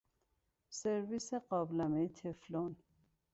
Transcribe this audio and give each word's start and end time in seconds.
سرویس 0.69 1.33
قابلمه 1.33 2.07
تفلون 2.07 2.75